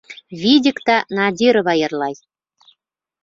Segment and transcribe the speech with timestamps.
[0.43, 2.15] Видикта Надирова йырлай.